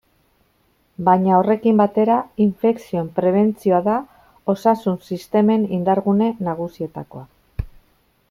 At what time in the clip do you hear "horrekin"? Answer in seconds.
1.39-1.81